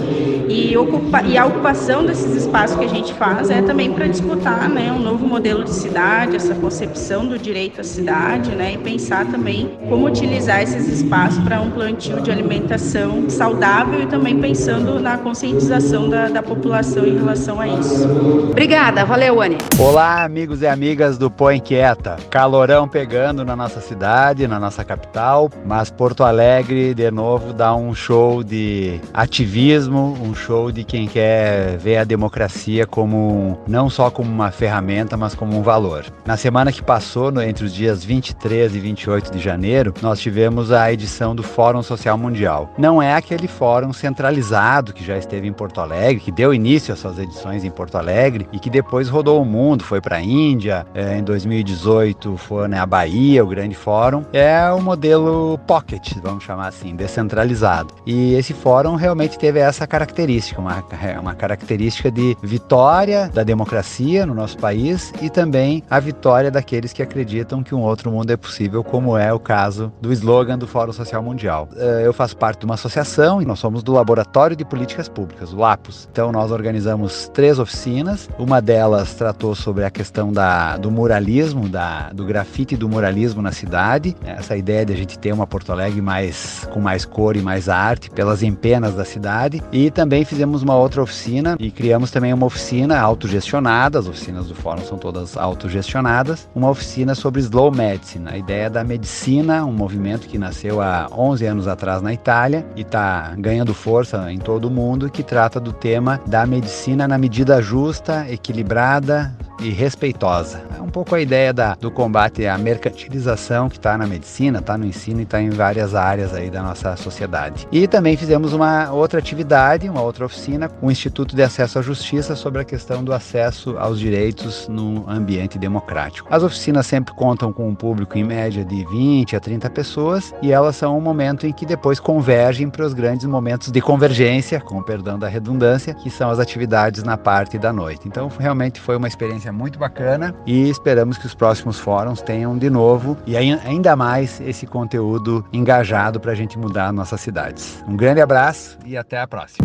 e, 0.48 0.76
ocupa, 0.76 1.22
e 1.22 1.38
a 1.38 1.46
ocupação 1.46 2.04
desses 2.04 2.34
espaços 2.36 2.76
que 2.76 2.84
a 2.84 2.88
gente 2.88 3.14
faz 3.14 3.50
é 3.50 3.62
também 3.62 3.92
para 3.92 4.06
disputar 4.06 4.68
né, 4.68 4.92
um 4.92 4.98
novo 4.98 5.26
modelo 5.26 5.64
de 5.64 5.70
cidade, 5.70 6.36
essa 6.36 6.54
concepção 6.54 7.26
do 7.26 7.38
direito 7.38 7.80
à 7.80 7.84
cidade, 7.84 8.50
né, 8.50 8.74
e 8.74 8.78
pensar 8.78 9.26
também 9.26 9.70
como 9.88 10.06
utilizar 10.06 10.62
esses 10.62 10.88
espaços 10.88 11.42
para 11.42 11.60
um 11.60 11.70
plantio 11.70 12.20
de 12.20 12.30
alimentação 12.30 13.28
saudável 13.30 14.02
e 14.02 14.06
também 14.06 14.38
pensando 14.40 15.00
na 15.00 15.16
conscientização 15.18 16.08
da, 16.08 16.28
da 16.28 16.42
população 16.42 17.06
em 17.06 17.16
relação 17.16 17.60
a 17.60 17.68
isso. 17.68 18.06
Obrigada, 18.50 19.04
valeu, 19.04 19.40
Anne. 19.40 19.58
Olá, 19.78 20.24
amigos 20.24 20.62
e 20.62 20.66
amigas 20.66 21.16
do 21.16 21.30
Põe 21.30 21.60
Quieta. 21.60 22.16
Calorão 22.30 22.88
pegando 22.88 23.44
na 23.44 23.56
nossa 23.56 23.80
cidade, 23.80 24.46
na 24.46 24.60
nossa 24.60 24.84
capital, 24.84 25.43
mas 25.64 25.90
Porto 25.90 26.24
Alegre, 26.24 26.94
de 26.94 27.10
novo, 27.10 27.52
dá 27.52 27.74
um 27.74 27.94
show 27.94 28.42
de 28.42 29.00
ativismo, 29.12 30.16
um 30.22 30.34
show 30.34 30.70
de 30.70 30.84
quem 30.84 31.06
quer 31.06 31.76
ver 31.78 31.98
a 31.98 32.04
democracia 32.04 32.86
como 32.86 33.58
não 33.66 33.88
só 33.88 34.10
como 34.10 34.30
uma 34.30 34.50
ferramenta, 34.50 35.16
mas 35.16 35.34
como 35.34 35.56
um 35.56 35.62
valor. 35.62 36.04
Na 36.24 36.36
semana 36.36 36.72
que 36.72 36.82
passou, 36.82 37.24
entre 37.42 37.64
os 37.64 37.74
dias 37.74 38.04
23 38.04 38.74
e 38.74 38.78
28 38.78 39.32
de 39.32 39.38
janeiro, 39.38 39.94
nós 40.02 40.20
tivemos 40.20 40.70
a 40.70 40.92
edição 40.92 41.34
do 41.34 41.42
Fórum 41.42 41.82
Social 41.82 42.18
Mundial. 42.18 42.72
Não 42.76 43.00
é 43.00 43.14
aquele 43.14 43.48
fórum 43.48 43.92
centralizado 43.92 44.92
que 44.92 45.04
já 45.04 45.16
esteve 45.16 45.48
em 45.48 45.52
Porto 45.52 45.80
Alegre, 45.80 46.20
que 46.20 46.32
deu 46.32 46.52
início 46.52 46.92
às 46.92 47.00
suas 47.00 47.18
edições 47.18 47.64
em 47.64 47.70
Porto 47.70 47.96
Alegre 47.96 48.46
e 48.52 48.58
que 48.58 48.70
depois 48.70 49.08
rodou 49.08 49.40
o 49.40 49.44
mundo, 49.44 49.84
foi 49.84 50.00
para 50.00 50.16
a 50.16 50.20
Índia, 50.20 50.86
em 50.94 51.22
2018 51.22 52.36
foi 52.36 52.68
na 52.68 52.80
né, 52.80 52.86
Bahia, 52.86 53.44
o 53.44 53.46
grande 53.46 53.74
fórum. 53.74 54.24
É 54.32 54.70
o 54.70 54.80
modelo 54.80 55.33
pocket, 55.66 56.14
vamos 56.22 56.44
chamar 56.44 56.68
assim, 56.68 56.94
descentralizado. 56.94 57.94
E 58.06 58.34
esse 58.34 58.52
fórum 58.52 58.94
realmente 58.94 59.38
teve 59.38 59.58
essa 59.58 59.86
característica, 59.86 60.60
uma, 60.60 60.84
é, 61.02 61.18
uma 61.18 61.34
característica 61.34 62.10
de 62.10 62.36
vitória 62.42 63.30
da 63.32 63.42
democracia 63.42 64.26
no 64.26 64.34
nosso 64.34 64.58
país 64.58 65.12
e 65.20 65.30
também 65.30 65.82
a 65.88 66.00
vitória 66.00 66.50
daqueles 66.50 66.92
que 66.92 67.02
acreditam 67.02 67.62
que 67.62 67.74
um 67.74 67.82
outro 67.82 68.10
mundo 68.10 68.30
é 68.30 68.36
possível, 68.36 68.82
como 68.84 69.16
é 69.16 69.32
o 69.32 69.38
caso 69.38 69.92
do 70.00 70.12
slogan 70.12 70.58
do 70.58 70.66
Fórum 70.66 70.92
Social 70.92 71.22
Mundial. 71.22 71.68
É, 71.76 72.02
eu 72.06 72.12
faço 72.12 72.36
parte 72.36 72.60
de 72.60 72.64
uma 72.64 72.74
associação 72.74 73.40
e 73.40 73.44
nós 73.44 73.58
somos 73.58 73.82
do 73.82 73.92
Laboratório 73.92 74.56
de 74.56 74.64
Políticas 74.64 75.08
Públicas, 75.08 75.52
o 75.52 75.56
LAPUS. 75.56 76.08
Então 76.10 76.30
nós 76.30 76.50
organizamos 76.50 77.28
três 77.32 77.58
oficinas, 77.58 78.28
uma 78.38 78.60
delas 78.60 79.14
tratou 79.14 79.54
sobre 79.54 79.84
a 79.84 79.90
questão 79.90 80.32
da, 80.32 80.76
do 80.76 80.90
muralismo, 80.90 81.68
da, 81.68 82.10
do 82.10 82.24
grafite 82.24 82.74
e 82.74 82.78
do 82.78 82.88
muralismo 82.88 83.42
na 83.42 83.52
cidade, 83.52 84.16
essa 84.24 84.56
ideia 84.56 84.84
de 84.84 84.92
a 84.92 84.96
gente 84.96 85.18
ter 85.24 85.32
uma 85.32 85.46
Porto 85.46 85.72
Alegre 85.72 86.02
mais, 86.02 86.68
com 86.70 86.80
mais 86.80 87.06
cor 87.06 87.34
e 87.34 87.40
mais 87.40 87.66
arte 87.66 88.10
pelas 88.10 88.42
empenas 88.42 88.94
da 88.94 89.06
cidade. 89.06 89.62
E 89.72 89.90
também 89.90 90.22
fizemos 90.22 90.62
uma 90.62 90.76
outra 90.76 91.00
oficina 91.00 91.56
e 91.58 91.70
criamos 91.70 92.10
também 92.10 92.30
uma 92.34 92.44
oficina 92.44 93.00
autogestionada, 93.00 93.98
as 93.98 94.06
oficinas 94.06 94.48
do 94.48 94.54
fórum 94.54 94.84
são 94.84 94.98
todas 94.98 95.34
autogestionadas, 95.34 96.46
uma 96.54 96.68
oficina 96.68 97.14
sobre 97.14 97.40
slow 97.40 97.72
medicine, 97.72 98.28
a 98.28 98.36
ideia 98.36 98.68
da 98.68 98.84
medicina, 98.84 99.64
um 99.64 99.72
movimento 99.72 100.28
que 100.28 100.36
nasceu 100.36 100.82
há 100.82 101.08
11 101.10 101.46
anos 101.46 101.68
atrás 101.68 102.02
na 102.02 102.12
Itália 102.12 102.66
e 102.76 102.82
está 102.82 103.34
ganhando 103.38 103.72
força 103.72 104.30
em 104.30 104.38
todo 104.38 104.66
o 104.66 104.70
mundo, 104.70 105.08
que 105.08 105.22
trata 105.22 105.58
do 105.58 105.72
tema 105.72 106.20
da 106.26 106.44
medicina 106.44 107.08
na 107.08 107.16
medida 107.16 107.62
justa, 107.62 108.26
equilibrada, 108.28 109.34
e 109.60 109.70
respeitosa. 109.70 110.62
É 110.76 110.80
um 110.80 110.88
pouco 110.88 111.14
a 111.14 111.20
ideia 111.20 111.52
da, 111.52 111.74
do 111.74 111.90
combate 111.90 112.46
à 112.46 112.56
mercantilização 112.58 113.68
que 113.68 113.76
está 113.76 113.96
na 113.96 114.06
medicina, 114.06 114.58
está 114.58 114.76
no 114.76 114.86
ensino 114.86 115.20
e 115.20 115.22
está 115.22 115.40
em 115.40 115.50
várias 115.50 115.94
áreas 115.94 116.34
aí 116.34 116.50
da 116.50 116.62
nossa 116.62 116.96
sociedade. 116.96 117.66
E 117.70 117.86
também 117.86 118.16
fizemos 118.16 118.52
uma 118.52 118.90
outra 118.92 119.18
atividade, 119.18 119.88
uma 119.88 120.02
outra 120.02 120.24
oficina, 120.24 120.68
com 120.68 120.86
o 120.86 120.90
Instituto 120.90 121.36
de 121.36 121.42
Acesso 121.42 121.78
à 121.78 121.82
Justiça 121.82 122.34
sobre 122.36 122.60
a 122.60 122.64
questão 122.64 123.02
do 123.02 123.12
acesso 123.12 123.76
aos 123.78 123.98
direitos 123.98 124.68
no 124.68 125.08
ambiente 125.08 125.58
democrático. 125.58 126.28
As 126.30 126.42
oficinas 126.42 126.86
sempre 126.86 127.14
contam 127.14 127.52
com 127.52 127.68
um 127.68 127.74
público 127.74 128.18
em 128.18 128.24
média 128.24 128.64
de 128.64 128.84
20 128.84 129.36
a 129.36 129.40
30 129.40 129.70
pessoas 129.70 130.34
e 130.42 130.52
elas 130.52 130.76
são 130.76 130.96
um 130.96 131.00
momento 131.00 131.46
em 131.46 131.52
que 131.52 131.66
depois 131.66 132.00
convergem 132.00 132.68
para 132.68 132.84
os 132.84 132.94
grandes 132.94 133.26
momentos 133.26 133.70
de 133.70 133.80
convergência, 133.80 134.60
com 134.60 134.82
perdão 134.82 135.18
da 135.18 135.28
redundância, 135.28 135.94
que 135.94 136.10
são 136.10 136.30
as 136.30 136.38
atividades 136.38 137.02
na 137.02 137.16
parte 137.16 137.58
da 137.58 137.72
noite. 137.72 138.06
Então 138.06 138.30
realmente 138.38 138.80
foi 138.80 138.96
uma 138.96 139.08
experiência 139.08 139.43
muito 139.52 139.78
bacana 139.78 140.34
e 140.46 140.68
esperamos 140.68 141.18
que 141.18 141.26
os 141.26 141.34
próximos 141.34 141.78
fóruns 141.78 142.22
tenham 142.22 142.56
de 142.56 142.70
novo 142.70 143.16
e 143.26 143.36
ainda 143.36 143.96
mais 143.96 144.40
esse 144.40 144.66
conteúdo 144.66 145.44
engajado 145.52 146.20
para 146.20 146.32
a 146.32 146.34
gente 146.34 146.58
mudar 146.58 146.92
nossas 146.92 147.20
cidades. 147.20 147.82
Um 147.86 147.96
grande 147.96 148.20
abraço 148.20 148.78
e 148.84 148.96
até 148.96 149.20
a 149.20 149.26
próxima. 149.26 149.64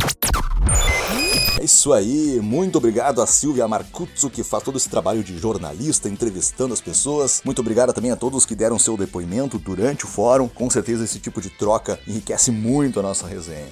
É 1.59 1.63
isso 1.63 1.91
aí, 1.91 2.39
muito 2.41 2.77
obrigado 2.77 3.21
a 3.21 3.27
Silvia 3.27 3.67
Marcuzzo 3.67 4.29
que 4.29 4.43
faz 4.43 4.63
todo 4.63 4.77
esse 4.77 4.89
trabalho 4.89 5.21
de 5.21 5.38
jornalista, 5.38 6.07
entrevistando 6.07 6.74
as 6.74 6.79
pessoas. 6.79 7.41
Muito 7.43 7.59
obrigado 7.59 7.91
também 7.91 8.12
a 8.12 8.15
todos 8.15 8.45
que 8.45 8.55
deram 8.55 8.79
seu 8.79 8.95
depoimento 8.95 9.59
durante 9.59 10.05
o 10.05 10.07
fórum. 10.07 10.48
Com 10.48 10.69
certeza 10.69 11.03
esse 11.03 11.19
tipo 11.19 11.41
de 11.41 11.50
troca 11.50 12.00
enriquece 12.07 12.50
muito 12.50 13.00
a 13.00 13.03
nossa 13.03 13.27
resenha. 13.27 13.67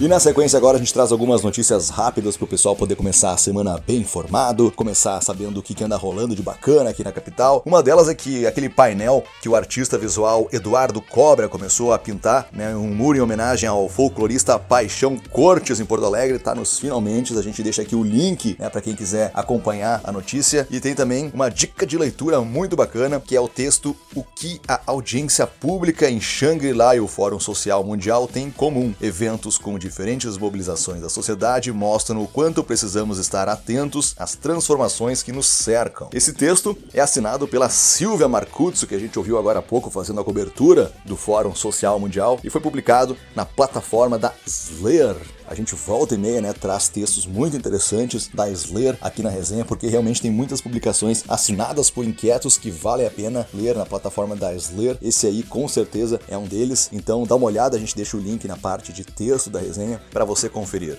E 0.00 0.08
na 0.08 0.18
sequência 0.18 0.56
agora 0.56 0.76
a 0.76 0.80
gente 0.80 0.92
traz 0.92 1.12
algumas 1.12 1.42
notícias 1.42 1.88
rápidas 1.88 2.36
para 2.36 2.44
o 2.44 2.48
pessoal 2.48 2.74
poder 2.74 2.96
começar 2.96 3.32
a 3.32 3.36
semana 3.36 3.80
bem 3.86 3.98
informado, 3.98 4.72
começar 4.72 5.20
sabendo 5.20 5.60
o 5.60 5.62
que, 5.62 5.74
que 5.74 5.84
anda 5.84 5.96
rolando 5.96 6.34
de 6.34 6.42
bacana 6.42 6.90
aqui 6.90 7.04
na 7.04 7.12
capital. 7.12 7.62
Uma 7.64 7.82
delas 7.82 8.08
é 8.08 8.14
que 8.14 8.46
aquele 8.46 8.68
painel 8.68 9.22
que 9.40 9.48
o 9.48 9.54
artista 9.54 9.96
visual 9.96 10.48
Eduardo 10.52 11.00
Cobra 11.00 11.48
começou 11.48 11.92
a 11.92 11.98
pintar, 11.98 12.48
né, 12.52 12.74
um 12.74 12.92
muro 12.94 13.18
em 13.18 13.20
homenagem 13.20 13.68
ao 13.68 13.88
folclorista 13.88 14.58
Paixão 14.58 15.16
Cortes 15.30 15.78
em 15.78 15.84
Porto 15.84 16.04
Alegre, 16.04 16.38
tá 16.38 16.54
nos 16.54 16.78
finalmente. 16.78 17.36
A 17.36 17.42
gente 17.42 17.62
deixa 17.62 17.82
aqui 17.82 17.94
o 17.94 18.02
link 18.02 18.56
né, 18.58 18.68
para 18.68 18.80
quem 18.80 18.94
quiser 18.94 19.30
acompanhar 19.34 20.00
a 20.02 20.10
notícia. 20.10 20.66
E 20.70 20.80
tem 20.80 20.94
também 20.94 21.30
uma 21.32 21.48
dica 21.48 21.86
de 21.86 21.96
leitura 21.96 22.40
muito 22.40 22.74
bacana, 22.74 23.20
que 23.20 23.36
é 23.36 23.40
o 23.40 23.48
texto 23.48 23.96
O 24.14 24.24
que 24.24 24.60
a 24.66 24.80
audiência 24.86 25.46
pública 25.46 26.10
em 26.10 26.20
Shangri-La 26.20 26.96
e 26.96 27.00
o 27.00 27.06
Fórum 27.06 27.38
Social 27.38 27.84
Mundial 27.84 28.26
têm 28.26 28.46
em 28.46 28.50
comum. 28.50 28.94
Eventos 29.00 29.58
com 29.58 29.78
diferentes 29.82 30.38
mobilizações 30.38 31.02
da 31.02 31.08
sociedade 31.08 31.72
mostram 31.72 32.22
o 32.22 32.28
quanto 32.28 32.62
precisamos 32.62 33.18
estar 33.18 33.48
atentos 33.48 34.14
às 34.16 34.36
transformações 34.36 35.22
que 35.22 35.32
nos 35.32 35.46
cercam. 35.46 36.08
Esse 36.12 36.32
texto 36.32 36.78
é 36.94 37.00
assinado 37.00 37.48
pela 37.48 37.68
Silvia 37.68 38.28
Marcuzzo, 38.28 38.86
que 38.86 38.94
a 38.94 38.98
gente 38.98 39.18
ouviu 39.18 39.36
agora 39.36 39.58
há 39.58 39.62
pouco 39.62 39.90
fazendo 39.90 40.20
a 40.20 40.24
cobertura 40.24 40.92
do 41.04 41.16
Fórum 41.16 41.54
Social 41.54 41.98
Mundial, 41.98 42.38
e 42.44 42.48
foi 42.48 42.60
publicado 42.60 43.16
na 43.34 43.44
plataforma 43.44 44.18
da 44.18 44.32
Slayer. 44.46 45.16
A 45.46 45.54
gente 45.54 45.74
volta 45.74 46.14
e 46.14 46.18
meia, 46.18 46.40
né, 46.40 46.52
traz 46.52 46.88
textos 46.88 47.26
muito 47.26 47.56
interessantes 47.56 48.28
da 48.32 48.48
Slayer 48.48 48.96
aqui 49.00 49.22
na 49.22 49.30
resenha, 49.30 49.64
porque 49.64 49.86
realmente 49.86 50.20
tem 50.20 50.30
muitas 50.30 50.60
publicações 50.60 51.24
assinadas 51.28 51.90
por 51.90 52.04
inquietos 52.04 52.56
que 52.56 52.70
vale 52.70 53.06
a 53.06 53.10
pena 53.10 53.46
ler 53.52 53.76
na 53.76 53.86
plataforma 53.86 54.36
da 54.36 54.54
Slayer. 54.54 54.96
Esse 55.02 55.26
aí 55.26 55.42
com 55.42 55.66
certeza 55.68 56.20
é 56.28 56.36
um 56.36 56.46
deles, 56.46 56.88
então 56.92 57.24
dá 57.24 57.34
uma 57.34 57.46
olhada, 57.46 57.76
a 57.76 57.80
gente 57.80 57.96
deixa 57.96 58.16
o 58.16 58.20
link 58.20 58.46
na 58.46 58.56
parte 58.56 58.92
de 58.92 59.04
texto 59.04 59.50
da 59.50 59.60
resenha 59.60 60.00
para 60.10 60.24
você 60.24 60.48
conferir. 60.48 60.98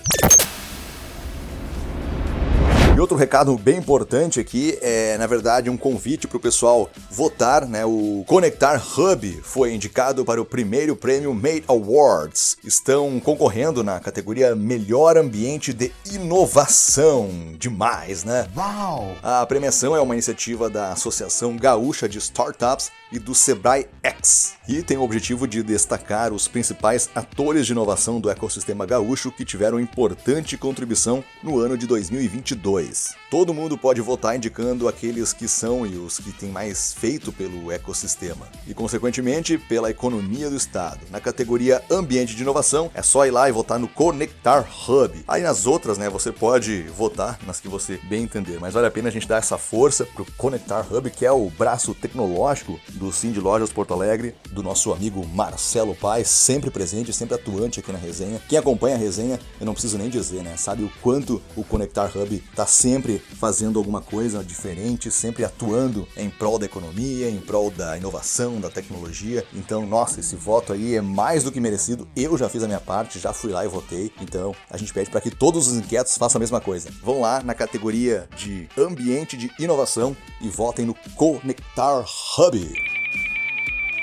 Outro 3.04 3.18
recado 3.18 3.54
bem 3.58 3.76
importante 3.76 4.40
aqui 4.40 4.78
é, 4.80 5.18
na 5.18 5.26
verdade, 5.26 5.68
um 5.68 5.76
convite 5.76 6.26
para 6.26 6.38
o 6.38 6.40
pessoal 6.40 6.90
votar, 7.10 7.68
né? 7.68 7.84
O 7.84 8.24
Conectar 8.26 8.82
Hub 8.82 9.40
foi 9.42 9.74
indicado 9.74 10.24
para 10.24 10.40
o 10.40 10.44
primeiro 10.46 10.96
prêmio 10.96 11.34
Made 11.34 11.64
Awards. 11.68 12.56
Estão 12.64 13.20
concorrendo 13.20 13.84
na 13.84 14.00
categoria 14.00 14.56
Melhor 14.56 15.18
Ambiente 15.18 15.74
de 15.74 15.92
Inovação. 16.10 17.28
Demais, 17.58 18.24
né? 18.24 18.48
Uau! 18.56 19.14
A 19.22 19.44
premiação 19.44 19.94
é 19.94 20.00
uma 20.00 20.14
iniciativa 20.14 20.70
da 20.70 20.90
Associação 20.92 21.58
Gaúcha 21.58 22.08
de 22.08 22.16
Startups 22.16 22.90
e 23.14 23.18
do 23.18 23.32
Sebrae 23.32 23.86
X, 24.02 24.54
e 24.68 24.82
tem 24.82 24.96
o 24.96 25.02
objetivo 25.02 25.46
de 25.46 25.62
destacar 25.62 26.32
os 26.32 26.48
principais 26.48 27.08
atores 27.14 27.64
de 27.64 27.70
inovação 27.70 28.18
do 28.18 28.28
ecossistema 28.28 28.84
gaúcho 28.84 29.30
que 29.30 29.44
tiveram 29.44 29.78
importante 29.78 30.58
contribuição 30.58 31.22
no 31.40 31.60
ano 31.60 31.78
de 31.78 31.86
2022. 31.86 32.93
2. 32.94 33.16
Todo 33.28 33.52
mundo 33.52 33.76
pode 33.76 34.00
votar 34.00 34.36
indicando 34.36 34.86
aqueles 34.86 35.32
que 35.32 35.48
são 35.48 35.84
e 35.84 35.96
os 35.96 36.18
que 36.18 36.30
têm 36.30 36.50
mais 36.50 36.94
feito 36.94 37.32
pelo 37.32 37.72
ecossistema 37.72 38.46
e, 38.66 38.72
consequentemente, 38.72 39.58
pela 39.58 39.90
economia 39.90 40.48
do 40.48 40.56
estado. 40.56 41.00
Na 41.10 41.20
categoria 41.20 41.82
Ambiente 41.90 42.36
de 42.36 42.42
Inovação, 42.42 42.92
é 42.94 43.02
só 43.02 43.26
ir 43.26 43.32
lá 43.32 43.48
e 43.48 43.52
votar 43.52 43.78
no 43.78 43.88
Conectar 43.88 44.64
Hub. 44.88 45.24
Aí 45.26 45.42
nas 45.42 45.66
outras, 45.66 45.98
né, 45.98 46.08
você 46.08 46.30
pode 46.30 46.82
votar 46.96 47.38
nas 47.44 47.60
que 47.60 47.66
você 47.66 47.98
bem 48.04 48.22
entender, 48.22 48.58
mas 48.60 48.72
vale 48.72 48.86
a 48.86 48.90
pena 48.90 49.08
a 49.08 49.12
gente 49.12 49.26
dar 49.26 49.38
essa 49.38 49.58
força 49.58 50.06
pro 50.06 50.24
Conectar 50.36 50.86
Hub, 50.88 51.10
que 51.10 51.26
é 51.26 51.32
o 51.32 51.50
braço 51.50 51.92
tecnológico 51.92 52.78
do 52.90 53.14
de 53.14 53.40
Lojas 53.40 53.72
Porto 53.72 53.94
Alegre, 53.94 54.34
do 54.50 54.62
nosso 54.62 54.92
amigo 54.92 55.26
Marcelo 55.26 55.94
Paes, 55.94 56.28
sempre 56.28 56.70
presente, 56.70 57.12
sempre 57.12 57.34
atuante 57.34 57.80
aqui 57.80 57.90
na 57.90 57.98
resenha. 57.98 58.40
Quem 58.48 58.58
acompanha 58.58 58.96
a 58.96 58.98
resenha, 58.98 59.40
eu 59.58 59.66
não 59.66 59.72
preciso 59.72 59.96
nem 59.98 60.08
dizer, 60.08 60.42
né, 60.42 60.56
sabe 60.56 60.84
o 60.84 60.92
quanto 61.02 61.42
o 61.56 61.64
Conectar 61.64 62.10
Hub 62.14 62.42
tá 62.54 62.66
sempre 62.84 63.18
fazendo 63.18 63.78
alguma 63.78 64.02
coisa 64.02 64.44
diferente, 64.44 65.10
sempre 65.10 65.42
atuando 65.42 66.06
em 66.18 66.28
prol 66.28 66.58
da 66.58 66.66
economia, 66.66 67.30
em 67.30 67.40
prol 67.40 67.70
da 67.70 67.96
inovação, 67.96 68.60
da 68.60 68.68
tecnologia. 68.68 69.42
Então, 69.54 69.86
nossa, 69.86 70.20
esse 70.20 70.36
voto 70.36 70.74
aí 70.74 70.94
é 70.94 71.00
mais 71.00 71.42
do 71.42 71.50
que 71.50 71.58
merecido. 71.58 72.06
Eu 72.14 72.36
já 72.36 72.46
fiz 72.46 72.62
a 72.62 72.66
minha 72.66 72.80
parte, 72.80 73.18
já 73.18 73.32
fui 73.32 73.52
lá 73.52 73.64
e 73.64 73.68
votei. 73.68 74.12
Então, 74.20 74.54
a 74.68 74.76
gente 74.76 74.92
pede 74.92 75.08
para 75.08 75.22
que 75.22 75.30
todos 75.30 75.66
os 75.66 75.78
inquietos 75.78 76.18
façam 76.18 76.38
a 76.38 76.40
mesma 76.40 76.60
coisa. 76.60 76.90
Vão 77.02 77.22
lá 77.22 77.42
na 77.42 77.54
categoria 77.54 78.28
de 78.36 78.68
ambiente 78.76 79.34
de 79.34 79.50
inovação 79.58 80.14
e 80.42 80.50
votem 80.50 80.84
no 80.84 80.94
Conectar 81.16 82.04
Hub. 82.38 82.93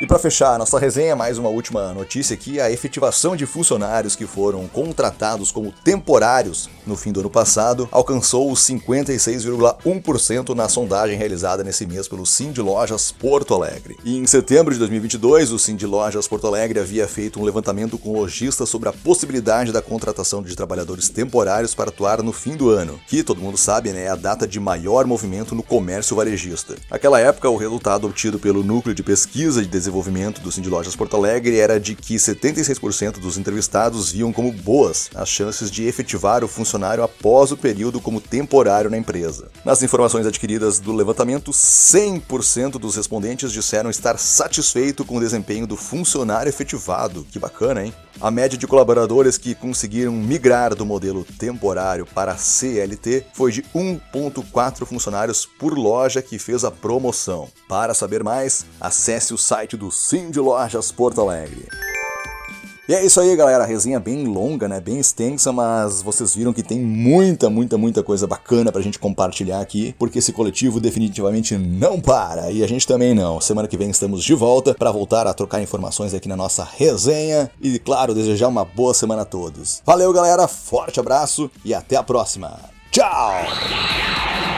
E 0.01 0.07
para 0.07 0.17
fechar 0.17 0.57
nossa 0.57 0.79
resenha, 0.79 1.15
mais 1.15 1.37
uma 1.37 1.49
última 1.49 1.93
notícia 1.93 2.33
aqui: 2.33 2.59
a 2.59 2.71
efetivação 2.71 3.35
de 3.35 3.45
funcionários 3.45 4.15
que 4.15 4.25
foram 4.25 4.67
contratados 4.67 5.51
como 5.51 5.71
temporários 5.71 6.67
no 6.87 6.97
fim 6.97 7.11
do 7.11 7.19
ano 7.19 7.29
passado 7.29 7.87
alcançou 7.91 8.51
os 8.51 8.61
56,1% 8.61 10.55
na 10.55 10.67
sondagem 10.67 11.15
realizada 11.15 11.63
nesse 11.63 11.85
mês 11.85 12.07
pelo 12.07 12.23
de 12.51 12.61
Lojas 12.61 13.11
Porto 13.11 13.53
Alegre. 13.53 13.95
E 14.03 14.17
em 14.17 14.25
setembro 14.25 14.73
de 14.73 14.79
2022, 14.79 15.51
o 15.51 15.75
de 15.75 15.85
Lojas 15.85 16.27
Porto 16.27 16.47
Alegre 16.47 16.79
havia 16.79 17.07
feito 17.07 17.39
um 17.39 17.43
levantamento 17.43 17.95
com 17.99 18.13
lojistas 18.13 18.69
sobre 18.69 18.89
a 18.89 18.93
possibilidade 18.93 19.71
da 19.71 19.83
contratação 19.83 20.41
de 20.41 20.55
trabalhadores 20.55 21.09
temporários 21.09 21.75
para 21.75 21.89
atuar 21.89 22.23
no 22.23 22.33
fim 22.33 22.55
do 22.55 22.71
ano, 22.71 22.99
que 23.05 23.21
todo 23.21 23.39
mundo 23.39 23.57
sabe, 23.57 23.91
né, 23.91 24.05
é 24.05 24.09
a 24.09 24.15
data 24.15 24.47
de 24.47 24.59
maior 24.59 25.05
movimento 25.05 25.53
no 25.53 25.61
comércio 25.61 26.15
varejista. 26.15 26.75
Naquela 26.89 27.19
época, 27.19 27.47
o 27.47 27.57
resultado 27.57 28.07
obtido 28.07 28.39
pelo 28.39 28.63
Núcleo 28.63 28.95
de 28.95 29.03
Pesquisa 29.03 29.61
de 29.61 29.67
Desenvolvimento 29.67 29.90
desenvolvimento 29.91 30.39
do 30.39 30.51
Cindy 30.51 30.69
Lojas 30.69 30.95
Porto 30.95 31.17
Alegre 31.17 31.59
era 31.59 31.77
de 31.77 31.95
que 31.95 32.15
76% 32.15 33.19
dos 33.19 33.37
entrevistados 33.37 34.09
viam 34.11 34.31
como 34.31 34.49
boas 34.49 35.09
as 35.13 35.27
chances 35.27 35.69
de 35.69 35.85
efetivar 35.85 36.45
o 36.45 36.47
funcionário 36.47 37.03
após 37.03 37.51
o 37.51 37.57
período 37.57 37.99
como 37.99 38.21
temporário 38.21 38.89
na 38.89 38.97
empresa. 38.97 39.49
Nas 39.65 39.83
informações 39.83 40.25
adquiridas 40.25 40.79
do 40.79 40.93
levantamento, 40.93 41.51
100% 41.51 42.79
dos 42.79 42.95
respondentes 42.95 43.51
disseram 43.51 43.89
estar 43.89 44.17
satisfeito 44.17 45.03
com 45.03 45.17
o 45.17 45.19
desempenho 45.19 45.67
do 45.67 45.75
funcionário 45.75 46.49
efetivado. 46.49 47.27
Que 47.29 47.37
bacana, 47.37 47.83
hein? 47.85 47.93
A 48.19 48.29
média 48.29 48.57
de 48.57 48.67
colaboradores 48.67 49.37
que 49.37 49.55
conseguiram 49.55 50.11
migrar 50.11 50.75
do 50.75 50.85
modelo 50.85 51.25
temporário 51.39 52.05
para 52.05 52.37
CLT 52.37 53.25
foi 53.33 53.51
de 53.51 53.63
1.4 53.73 54.85
funcionários 54.85 55.45
por 55.45 55.77
loja 55.77 56.21
que 56.21 56.37
fez 56.37 56.63
a 56.63 56.69
promoção. 56.69 57.49
Para 57.67 57.93
saber 57.93 58.23
mais, 58.23 58.65
acesse 58.79 59.33
o 59.33 59.37
site 59.37 59.75
do 59.75 59.80
Sim 59.89 60.29
de 60.29 60.39
Lojas 60.39 60.91
Porto 60.91 61.21
Alegre. 61.21 61.65
E 62.91 62.93
é 62.93 63.05
isso 63.05 63.21
aí, 63.21 63.33
galera. 63.37 63.63
A 63.63 63.65
resenha 63.65 64.01
bem 64.01 64.25
longa, 64.25 64.67
né? 64.67 64.81
Bem 64.81 64.99
extensa, 64.99 65.53
mas 65.53 66.01
vocês 66.01 66.35
viram 66.35 66.51
que 66.51 66.61
tem 66.61 66.77
muita, 66.77 67.49
muita, 67.49 67.77
muita 67.77 68.03
coisa 68.03 68.27
bacana 68.27 68.69
pra 68.69 68.81
gente 68.81 68.99
compartilhar 68.99 69.61
aqui, 69.61 69.95
porque 69.97 70.19
esse 70.19 70.33
coletivo 70.33 70.77
definitivamente 70.77 71.57
não 71.57 72.01
para. 72.01 72.51
E 72.51 72.61
a 72.61 72.67
gente 72.67 72.85
também 72.85 73.13
não. 73.13 73.39
Semana 73.39 73.69
que 73.69 73.77
vem 73.77 73.89
estamos 73.89 74.21
de 74.21 74.33
volta 74.33 74.73
para 74.73 74.91
voltar 74.91 75.25
a 75.25 75.33
trocar 75.33 75.61
informações 75.61 76.13
aqui 76.13 76.27
na 76.27 76.35
nossa 76.35 76.67
resenha 76.77 77.49
e, 77.61 77.79
claro, 77.79 78.13
desejar 78.13 78.49
uma 78.49 78.65
boa 78.65 78.93
semana 78.93 79.21
a 79.21 79.25
todos. 79.25 79.81
Valeu, 79.85 80.11
galera. 80.11 80.45
Forte 80.45 80.99
abraço 80.99 81.49
e 81.63 81.73
até 81.73 81.95
a 81.95 82.03
próxima. 82.03 82.59
Tchau! 82.91 84.50